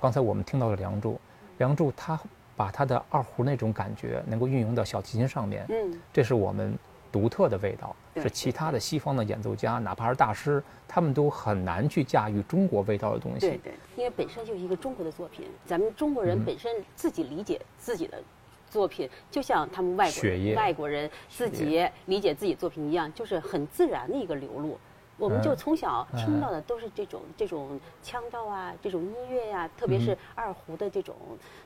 [0.00, 1.12] 刚才我们听到了《梁祝》，
[1.58, 2.18] 《梁祝》他
[2.56, 6.76] 把他的二胡那种感觉能够运用到小提琴上面，嗯，这是我们
[7.10, 13.40] 独特的味道，是其他的西方的演奏家，哪怕是大师，他们都很难去驾驭中国味道的东西。
[13.40, 18.20] 对对，因为本身就是一个中国的作品，咱们中国人嗯本身自己理解自己的
[18.68, 24.78] 作品，就像他们外国外国人自己理解自己作品一样，就是很自然的一个流露。
[25.18, 31.14] 我们就嗯从小听到的都是这种这种腔调啊，这种音乐呀、特别是二胡的这种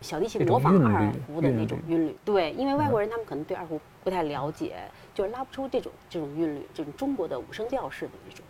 [0.00, 2.16] 小提琴模仿二胡的那韵律种韵律。
[2.24, 4.76] 对，因为外国人他们可能对二胡不太了解，
[5.14, 8.44] 就是拉不出这种这种韵律，这种中国的五声调式的那种。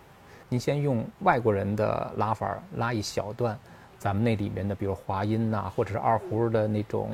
[0.49, 3.59] 您先用外国人的拉法拉一小段，
[3.99, 7.11] 咱们那里面的，比如滑音呐、或者是二胡的那种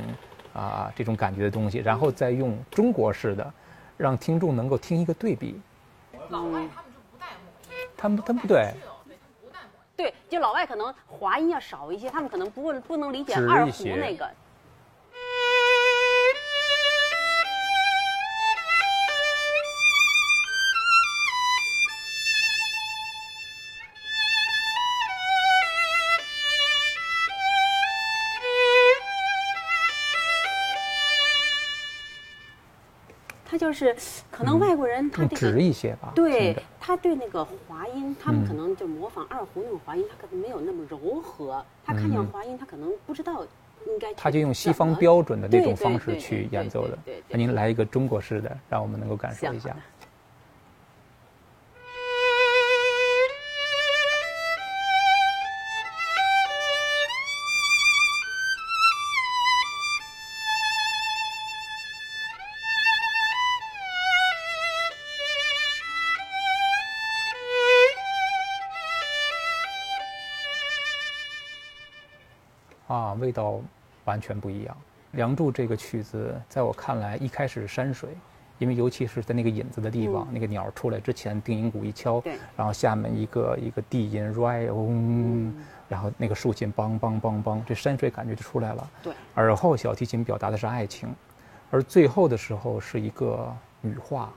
[0.52, 3.52] 啊、这种感觉的东西，然后再用中国式的，
[3.96, 5.58] 让听众能够听一个对比。
[6.28, 6.81] 老外他
[8.02, 8.74] 他们他们不对。
[9.96, 14.28] 对，就老外可能滑音要少一些，他们可能不不能理解二胡那个。
[33.52, 33.94] 他就是，
[34.30, 36.10] 可能外国人他更这个直一些吧。
[36.14, 41.62] 对，他对那个滑音，他们嗯可能就模仿二胡那种滑音，他可能没有那么柔和。
[41.84, 43.44] 他看见嗯滑音，他可能不知道
[43.86, 46.96] 应该他就用西方标准的那种方式去演奏的。
[47.28, 49.76] 那您来一个中国式的，让我们能够感受一下
[72.92, 73.58] 啊，味道
[74.04, 74.76] 完全不一样。
[75.16, 78.10] 《梁祝》这个曲子，在我看来，一开始是山水，
[78.58, 85.54] 因为尤其是在那个引子的地方，那个鸟出来之前，定音鼓一敲对，然后下面一个一个低音 ri 嗡，
[85.88, 88.90] 然后那个竖琴梆梆梆梆，这山水感觉就出来了。
[89.02, 91.08] 对，而后小提琴表达的是爱情，
[91.70, 93.50] 而最后的时候是一个
[93.80, 94.30] 羽化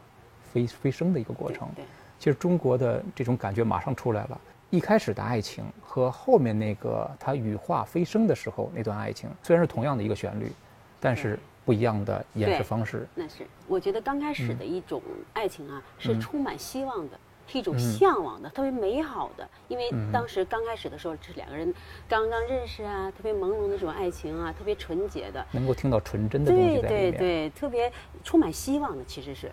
[0.53, 1.67] 飞飞升的一个过程。
[1.75, 1.83] 对，
[2.19, 4.39] 其实中国的这种感觉马上出来了。
[4.69, 10.51] 一开始的爱情和后面那个他羽化飞升的时候那段爱情，虽然是同样的一个旋律，
[10.99, 13.07] 但是不一样的演示方式。
[13.15, 15.01] 那是我觉得刚开始嗯的一种
[15.33, 17.19] 爱情啊，是嗯充满希望的。
[17.47, 21.71] 是一种嗯向往的，特别美好的，因为嗯当时刚开始的时候，是两个人
[22.09, 26.89] 刚刚认识啊，特别朦胧的这种爱情啊，特别纯洁的，能够听到纯真的东西对。
[26.89, 27.93] 对对，特别
[28.23, 29.51] 充满希望的，其实是。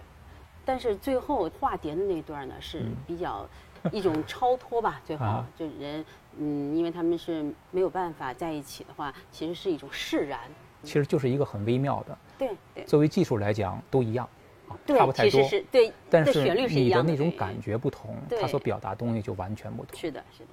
[0.65, 3.47] 但是最后化蝶的那一段呢，是嗯比较
[3.91, 5.00] 一种超脱吧。
[5.04, 6.04] 最后啊就人，
[6.38, 10.38] 嗯，因为他们是没有办法在一起的话，其实是一种释然。
[10.82, 14.28] 其实就是一个很微妙的，对对作为技术来讲都一样，
[14.69, 15.48] 啊，对差不，太多其实。
[15.48, 19.98] 是对，但是旋律是你的那种感觉不同，它所表达东西就完全不同。
[19.98, 20.48] 是的，是的。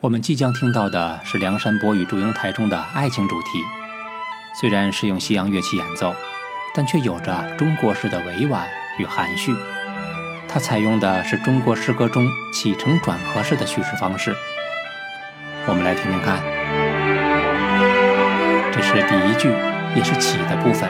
[0.00, 3.62] 我们即将听到的是梁山伯与祝英台中的爱情主题，
[4.60, 6.14] 虽然是用西洋乐器演奏，
[6.74, 8.68] 但却有着中国式的委婉
[8.98, 9.54] 与含蓄。
[10.48, 14.34] 它采用的是中国诗歌中起承转合式的叙事方式。
[15.66, 16.40] 我们来听听看，
[18.72, 19.50] 这是第一句，
[19.94, 20.88] 也是起的部分。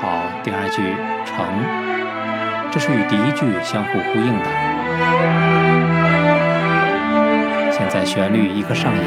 [0.00, 0.82] 好，第二句
[1.24, 1.46] 承。
[2.72, 4.44] 这是与第一句相互呼应的。
[7.72, 9.04] 现在旋律一个上扬，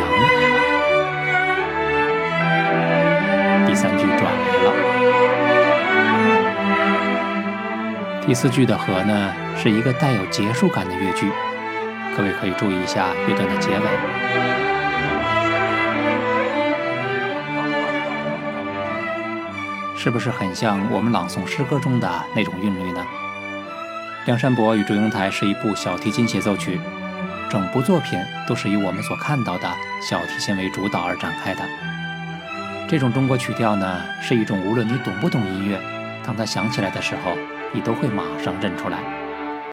[8.29, 11.31] 第四句的和呢，是一个带有结束感的乐句，
[12.15, 13.85] 各位可以注意一下乐段的结尾。
[19.97, 23.03] 是不是很像我们朗诵诗歌中的那种韵律呢？
[24.27, 26.79] 《梁山伯与祝英台》是一部小提琴协奏曲，
[27.49, 29.67] 整部作品都是以我们所看到的
[30.07, 31.63] 小提琴为主导而展开的。
[32.87, 35.79] 这种中国曲调呢，是一种无论你懂不懂音乐，
[36.23, 37.35] 当它响起来的时候，
[37.71, 39.18] 你都会马上认出来。